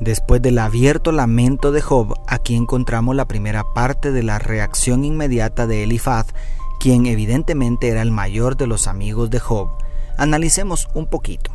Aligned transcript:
Después 0.00 0.40
del 0.40 0.58
abierto 0.58 1.12
lamento 1.12 1.72
de 1.72 1.82
Job, 1.82 2.14
aquí 2.26 2.56
encontramos 2.56 3.14
la 3.14 3.28
primera 3.28 3.64
parte 3.74 4.12
de 4.12 4.22
la 4.22 4.38
reacción 4.38 5.04
inmediata 5.04 5.66
de 5.66 5.84
Elifaz, 5.84 6.28
quien 6.80 7.04
evidentemente 7.04 7.88
era 7.88 8.00
el 8.00 8.10
mayor 8.10 8.56
de 8.56 8.66
los 8.66 8.86
amigos 8.86 9.28
de 9.28 9.40
Job. 9.40 9.68
Analicemos 10.16 10.88
un 10.94 11.06
poquito. 11.06 11.50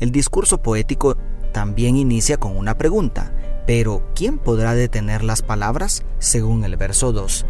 El 0.00 0.12
discurso 0.12 0.62
poético 0.62 1.16
también 1.52 1.96
inicia 1.96 2.38
con 2.38 2.56
una 2.56 2.78
pregunta, 2.78 3.32
pero 3.66 4.02
¿quién 4.14 4.38
podrá 4.38 4.74
detener 4.74 5.22
las 5.22 5.42
palabras? 5.42 6.04
según 6.18 6.64
el 6.64 6.76
verso 6.76 7.12
2 7.12 7.44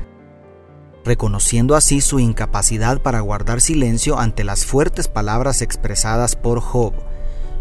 reconociendo 1.04 1.76
así 1.76 2.01
su 2.01 2.18
incapacidad 2.18 3.01
para 3.01 3.20
guardar 3.20 3.60
silencio 3.60 4.18
ante 4.18 4.42
las 4.42 4.64
fuertes 4.64 5.06
palabras 5.06 5.60
expresadas 5.62 6.34
por 6.34 6.60
Job. 6.60 6.95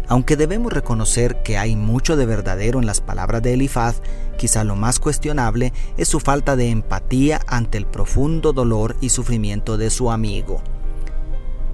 Aunque 0.06 0.36
debemos 0.36 0.72
reconocer 0.72 1.42
que 1.42 1.56
hay 1.56 1.76
mucho 1.76 2.16
de 2.16 2.26
verdadero 2.26 2.78
en 2.78 2.86
las 2.86 3.00
palabras 3.00 3.42
de 3.42 3.54
Elifaz, 3.54 4.02
quizá 4.36 4.64
lo 4.64 4.76
más 4.76 4.98
cuestionable 4.98 5.72
es 5.96 6.08
su 6.08 6.20
falta 6.20 6.56
de 6.56 6.68
empatía 6.68 7.40
ante 7.46 7.78
el 7.78 7.86
profundo 7.86 8.52
dolor 8.52 8.96
y 9.00 9.08
sufrimiento 9.08 9.78
de 9.78 9.90
su 9.90 10.10
amigo. 10.10 10.60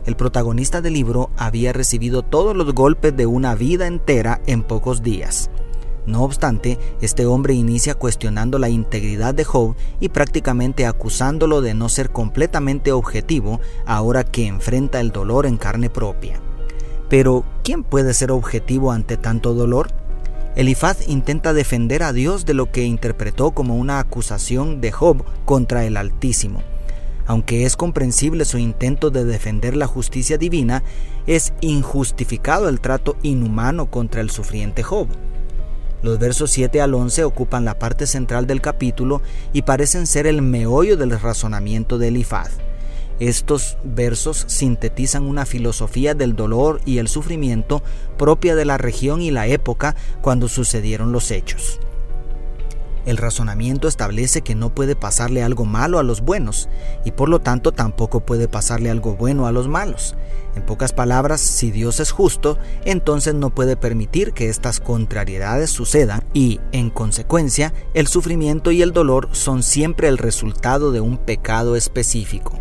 El 0.07 0.17
protagonista 0.17 0.81
del 0.81 0.95
libro 0.95 1.31
había 1.37 1.73
recibido 1.73 2.23
todos 2.23 2.57
los 2.57 2.73
golpes 2.73 3.17
de 3.17 3.27
una 3.27 3.55
vida 3.55 3.87
entera 3.87 4.41
en 4.47 4.63
pocos 4.63 5.03
días. 5.03 5.51
No 6.07 6.23
obstante, 6.23 6.79
este 7.01 7.27
hombre 7.27 7.55
inicia 7.55 7.95
cuestionando 7.95 8.59
la 8.59 8.71
integridad 8.71 9.35
de 9.35 9.45
Job 9.45 9.75
y 10.01 10.09
prácticamente 10.09 10.87
acusándolo 10.87 11.61
de 11.61 11.75
no 11.75 11.89
ser 11.89 12.11
completamente 12.11 12.93
objetivo 12.93 13.61
ahora 13.87 14.25
que 14.25 14.47
enfrenta 14.47 15.01
el 15.01 15.11
dolor 15.11 15.47
en 15.47 15.59
carne 15.59 15.91
propia. 15.91 16.41
Pero, 17.11 17.45
¿quién 17.65 17.83
puede 17.83 18.15
ser 18.15 18.31
objetivo 18.31 18.93
ante 18.93 19.17
tanto 19.17 19.53
dolor? 19.53 19.89
Elifaz 20.55 21.09
intenta 21.09 21.53
defender 21.53 22.05
a 22.05 22.13
Dios 22.13 22.47
de 22.47 22.55
lo 22.55 22.71
que 22.71 22.85
interpretó 22.85 23.51
como 23.51 23.77
una 23.77 23.99
acusación 23.99 24.81
de 24.81 24.93
Job 24.93 25.25
contra 25.45 25.85
el 25.85 25.97
Altísimo. 25.97 26.63
Aunque 27.27 27.65
es 27.65 27.77
comprensible 27.77 28.45
su 28.45 28.59
intento 28.59 29.11
de 29.11 29.25
defender 29.25 29.77
la 29.77 29.87
justicia 29.87 30.39
divina, 30.39 30.85
es 31.27 31.53
injustificado 31.61 32.69
el 32.69 32.81
trato 32.81 33.17
inhumano 33.23 33.91
contra 33.91 34.21
el 34.21 34.31
sufriente 34.31 34.85
Job. 34.85 35.09
Los 36.03 36.19
versos 36.19 36.53
7 36.53 36.81
al 36.81 36.95
11 36.95 37.25
ocupan 37.25 37.65
la 37.65 37.79
parte 37.79 38.07
central 38.07 38.47
del 38.47 38.61
capítulo 38.61 39.21
y 39.53 39.63
parecen 39.63 40.07
ser 40.07 40.27
el 40.27 40.43
meollo 40.43 40.97
del 40.97 41.19
razonamiento 41.19 41.99
de 41.99 42.09
Elifaz. 42.09 42.70
Estos 43.21 43.77
versos 43.85 44.45
sintetizan 44.49 45.25
una 45.25 45.45
filosofía 45.45 46.15
del 46.15 46.35
dolor 46.35 46.81
y 46.87 46.99
el 46.99 47.07
sufrimiento 47.07 47.83
propia 48.17 48.57
de 48.57 48.65
la 48.65 48.79
región 48.79 49.21
y 49.21 49.31
la 49.31 49.47
época 49.47 49.95
cuando 50.23 50.49
sucedieron 50.49 51.13
los 51.13 51.31
hechos. 51.31 51.81
El 53.05 53.19
razonamiento 53.19 53.89
establece 53.89 54.41
que 54.41 54.55
no 54.55 54.75
puede 54.75 54.97
pasarle 54.97 55.43
algo 55.43 55.67
malo 55.67 55.99
a 55.99 56.03
los 56.03 56.23
buenos 56.23 56.71
y 57.05 57.11
por 57.11 57.29
lo 57.29 57.41
tanto 57.41 57.73
tampoco 57.73 58.21
puede 58.21 58.49
pasarle 58.49 58.89
algo 58.89 59.17
bueno 59.17 59.47
a 59.47 59.53
los 59.53 59.69
malos. 59.69 60.17
En 60.55 60.65
pocas 60.65 60.95
palabras, 60.95 61.43
si 61.43 61.71
Dios 61.71 62.01
es 62.01 62.13
justo, 62.13 62.59
entonces 62.87 63.35
no 63.35 63.55
puede 63.55 63.77
permitir 63.77 64.33
que 64.33 64.49
estas 64.49 64.81
contrariedades 64.81 65.71
sucedan 65.71 66.25
y, 66.33 66.59
en 66.73 66.89
consecuencia, 66.89 67.75
el 67.93 68.07
sufrimiento 68.07 68.71
y 68.71 68.81
el 68.81 68.93
dolor 68.93 69.29
son 69.33 69.63
siempre 69.63 70.09
el 70.09 70.17
resultado 70.17 70.91
de 70.91 71.01
un 71.01 71.19
pecado 71.19 71.77
específico. 71.77 72.59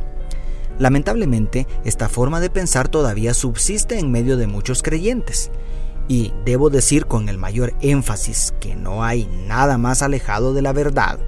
Lamentablemente, 0.80 1.68
esta 1.84 2.10
forma 2.10 2.40
de 2.40 2.50
pensar 2.50 2.88
todavía 2.88 3.34
subsiste 3.34 4.00
en 4.00 4.12
medio 4.12 4.38
de 4.38 4.48
muchos 4.48 4.82
creyentes. 4.82 5.52
Y 6.08 6.34
debo 6.46 6.70
decir 6.70 7.06
con 7.06 7.30
el 7.30 7.38
mayor 7.38 7.74
énfasis 7.82 8.54
que 8.60 8.76
no 8.76 9.04
hay 9.04 9.30
nada 9.46 9.78
más 9.78 10.02
alejado 10.02 10.54
de 10.54 10.62
la 10.64 10.74
verdad. 10.74 11.20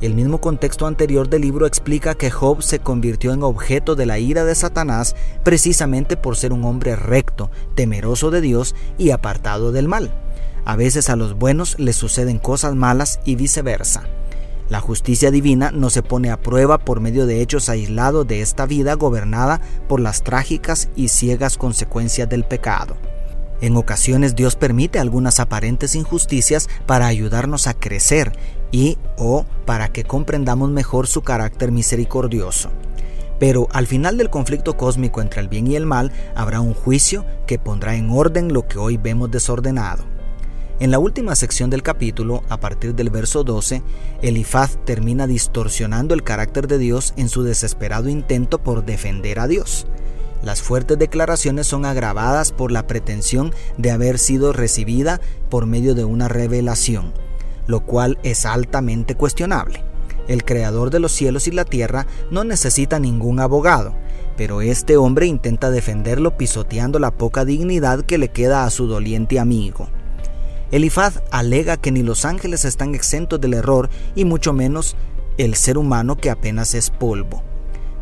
El 0.00 0.14
mismo 0.14 0.40
contexto 0.40 0.86
anterior 0.86 1.28
del 1.28 1.42
libro 1.42 1.66
explica 1.66 2.14
que 2.14 2.30
Job 2.30 2.62
se 2.62 2.80
convirtió 2.80 3.32
en 3.32 3.42
objeto 3.42 3.94
de 3.94 4.06
la 4.06 4.18
ira 4.18 4.44
de 4.44 4.54
Satanás 4.54 5.14
precisamente 5.44 6.16
por 6.16 6.36
ser 6.36 6.52
un 6.52 6.64
hombre 6.64 6.96
recto, 6.96 7.50
temeroso 7.74 8.30
de 8.30 8.40
Dios 8.40 8.74
y 8.98 9.10
apartado 9.10 9.70
del 9.72 9.88
mal. 9.88 10.12
A 10.64 10.76
veces 10.76 11.10
a 11.10 11.16
los 11.16 11.34
buenos 11.34 11.78
les 11.78 11.96
suceden 11.96 12.38
cosas 12.38 12.74
malas 12.74 13.20
y 13.24 13.36
viceversa. 13.36 14.02
La 14.68 14.80
justicia 14.80 15.30
divina 15.30 15.70
no 15.70 15.90
se 15.90 16.02
pone 16.02 16.30
a 16.30 16.40
prueba 16.40 16.78
por 16.78 17.00
medio 17.00 17.26
de 17.26 17.42
hechos 17.42 17.68
aislados 17.68 18.26
de 18.26 18.40
esta 18.40 18.64
vida 18.64 18.94
gobernada 18.94 19.60
por 19.88 20.00
las 20.00 20.22
trágicas 20.22 20.88
y 20.96 21.08
ciegas 21.08 21.58
consecuencias 21.58 22.28
del 22.28 22.44
pecado. 22.44 22.96
En 23.60 23.76
ocasiones 23.76 24.34
Dios 24.34 24.56
permite 24.56 24.98
algunas 24.98 25.38
aparentes 25.38 25.94
injusticias 25.94 26.68
para 26.86 27.06
ayudarnos 27.06 27.66
a 27.66 27.74
crecer 27.74 28.32
y 28.72 28.98
o 29.16 29.44
para 29.66 29.92
que 29.92 30.04
comprendamos 30.04 30.70
mejor 30.70 31.06
su 31.06 31.22
carácter 31.22 31.70
misericordioso. 31.70 32.70
Pero 33.38 33.68
al 33.72 33.86
final 33.86 34.16
del 34.16 34.30
conflicto 34.30 34.76
cósmico 34.76 35.20
entre 35.20 35.40
el 35.40 35.48
bien 35.48 35.66
y 35.66 35.76
el 35.76 35.86
mal 35.86 36.12
habrá 36.34 36.60
un 36.60 36.74
juicio 36.74 37.26
que 37.46 37.58
pondrá 37.58 37.96
en 37.96 38.10
orden 38.10 38.52
lo 38.52 38.66
que 38.66 38.78
hoy 38.78 38.96
vemos 38.96 39.30
desordenado. 39.30 40.13
En 40.80 40.90
la 40.90 40.98
última 40.98 41.36
sección 41.36 41.70
del 41.70 41.84
capítulo, 41.84 42.42
a 42.48 42.58
partir 42.58 42.96
del 42.96 43.08
verso 43.08 43.44
12, 43.44 43.80
Elifaz 44.22 44.76
termina 44.84 45.28
distorsionando 45.28 46.14
el 46.14 46.24
carácter 46.24 46.66
de 46.66 46.78
Dios 46.78 47.14
en 47.16 47.28
su 47.28 47.44
desesperado 47.44 48.08
intento 48.08 48.58
por 48.58 48.84
defender 48.84 49.38
a 49.38 49.46
Dios. 49.46 49.86
Las 50.42 50.62
fuertes 50.62 50.98
declaraciones 50.98 51.68
son 51.68 51.86
agravadas 51.86 52.50
por 52.50 52.72
la 52.72 52.88
pretensión 52.88 53.54
de 53.78 53.92
haber 53.92 54.18
sido 54.18 54.52
recibida 54.52 55.20
por 55.48 55.66
medio 55.66 55.94
de 55.94 56.04
una 56.04 56.26
revelación, 56.26 57.12
lo 57.68 57.80
cual 57.80 58.18
es 58.24 58.44
altamente 58.44 59.14
cuestionable. 59.14 59.84
El 60.26 60.44
creador 60.44 60.90
de 60.90 60.98
los 60.98 61.12
cielos 61.12 61.46
y 61.46 61.52
la 61.52 61.64
tierra 61.64 62.08
no 62.32 62.42
necesita 62.42 62.98
ningún 62.98 63.38
abogado, 63.38 63.94
pero 64.36 64.60
este 64.60 64.96
hombre 64.96 65.26
intenta 65.26 65.70
defenderlo 65.70 66.36
pisoteando 66.36 66.98
la 66.98 67.12
poca 67.12 67.44
dignidad 67.44 68.00
que 68.00 68.18
le 68.18 68.28
queda 68.28 68.64
a 68.64 68.70
su 68.70 68.88
doliente 68.88 69.38
amigo. 69.38 69.88
Elifaz 70.70 71.22
alega 71.30 71.76
que 71.76 71.92
ni 71.92 72.02
los 72.02 72.24
ángeles 72.24 72.64
están 72.64 72.94
exentos 72.94 73.40
del 73.40 73.54
error 73.54 73.90
y 74.14 74.24
mucho 74.24 74.52
menos 74.52 74.96
el 75.38 75.54
ser 75.54 75.78
humano 75.78 76.16
que 76.16 76.30
apenas 76.30 76.74
es 76.74 76.90
polvo. 76.90 77.42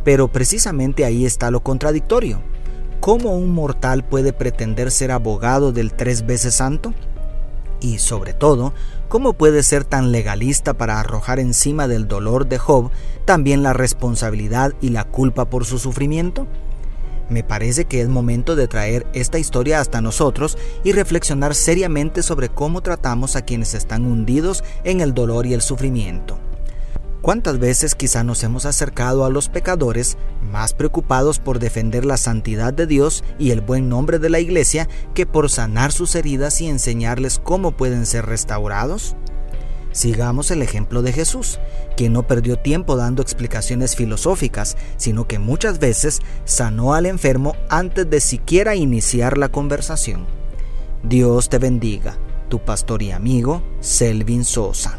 Pero 0.05 0.29
precisamente 0.29 1.05
ahí 1.05 1.25
está 1.25 1.51
lo 1.51 1.63
contradictorio. 1.63 2.41
¿Cómo 3.01 3.35
un 3.35 3.53
mortal 3.53 4.05
puede 4.05 4.33
pretender 4.33 4.91
ser 4.91 5.11
abogado 5.11 5.73
del 5.73 5.93
tres 5.93 6.25
veces 6.25 6.55
santo? 6.55 6.95
Y 7.81 7.99
sobre 7.99 8.33
todo, 8.33 8.75
¿cómo 9.09 9.33
puede 9.33 9.65
ser 9.65 9.85
tan 9.85 10.13
legalista 10.13 10.75
para 10.75 11.01
arrojar 11.01 11.41
encima 11.41 11.89
del 11.89 12.07
dolor 12.07 12.47
de 12.47 12.59
Job 12.59 12.91
también 13.25 13.63
la 13.63 13.73
responsabilidad 13.73 14.73
y 14.81 14.91
la 14.91 15.05
culpa 15.05 15.47
por 15.47 15.65
su 15.65 15.79
sufrimiento? 15.79 16.47
Me 17.33 17.43
parece 17.43 17.87
que 17.87 18.03
es 18.03 18.11
momento 18.11 18.57
de 18.57 18.69
traer 18.69 19.07
esta 19.15 19.39
historia 19.39 19.81
hasta 19.81 20.03
nosotros 20.03 20.59
y 20.85 20.93
reflexionar 20.93 21.55
seriamente 21.55 22.23
sobre 22.23 22.51
cómo 22.51 22.83
tratamos 22.83 23.37
a 23.37 23.43
quienes 23.43 23.73
están 23.73 24.05
hundidos 24.05 24.63
en 24.85 25.01
el 25.01 25.15
dolor 25.15 25.47
y 25.47 25.55
el 25.55 25.63
sufrimiento. 25.63 26.39
¿Cuántas 27.23 27.59
veces 27.59 27.95
quizá 27.95 28.23
nos 28.23 28.43
hemos 28.43 28.67
acercado 28.67 29.25
a 29.25 29.31
los 29.31 29.49
pecadores 29.49 30.19
más 30.43 30.75
preocupados 30.75 31.39
por 31.39 31.59
defender 31.59 32.05
la 32.05 32.19
santidad 32.19 32.75
de 32.75 32.87
Dios 32.87 33.25
y 33.39 33.53
el 33.53 33.63
buen 33.63 33.89
nombre 33.89 34.19
de 34.19 34.29
la 34.29 34.41
iglesia 34.41 34.87
que 35.15 35.25
por 35.25 35.49
sanar 35.49 35.91
sus 35.91 36.15
heridas 36.15 36.61
y 36.61 36.67
enseñarles 36.67 37.39
cómo 37.39 37.73
pueden 37.73 38.05
ser 38.05 38.27
restaurados? 38.27 39.17
Sigamos 39.93 40.51
el 40.51 40.63
ejemplo 40.63 41.03
de 41.03 41.13
Jesús, 41.13 41.61
que 41.97 42.09
no 42.09 42.27
perdió 42.27 42.57
tiempo 42.57 42.97
dando 42.97 43.23
explicaciones 43.23 43.95
filosóficas, 43.95 44.77
sino 44.97 45.29
que 45.29 45.39
muchas 45.39 45.79
veces 45.79 46.21
sanó 46.45 46.95
al 46.95 47.07
enfermo 47.07 47.55
antes 47.69 48.09
de 48.09 48.21
siquiera 48.21 48.75
iniciar 48.75 49.39
la 49.39 49.51
conversación. 49.51 50.27
Dios 51.03 51.49
te 51.49 51.59
bendiga, 51.59 52.17
tu 52.49 52.59
pastor 52.65 53.03
y 53.03 53.11
amigo 53.11 53.63
Selvin 53.81 54.45
Sosa. 54.45 54.99